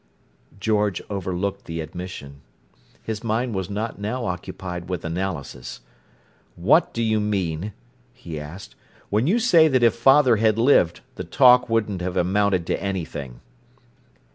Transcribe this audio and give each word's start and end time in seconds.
George 0.59 0.99
overlooked 1.11 1.65
the 1.65 1.79
admission; 1.79 2.41
his 3.03 3.23
mind 3.23 3.53
was 3.53 3.69
not 3.69 3.99
now 4.01 4.25
occupied 4.25 4.89
with 4.89 5.05
analysis. 5.05 5.81
"What 6.55 6.91
do 6.91 7.03
you 7.03 7.19
mean," 7.19 7.73
he 8.11 8.39
asked, 8.39 8.73
"when 9.11 9.27
you 9.27 9.37
say 9.37 9.67
that 9.67 9.83
if 9.83 9.93
father 9.93 10.37
had 10.37 10.57
lived, 10.57 11.01
the 11.17 11.23
talk 11.23 11.69
wouldn't 11.69 12.01
have 12.01 12.17
amounted 12.17 12.65
to 12.65 12.81
anything?" 12.81 13.41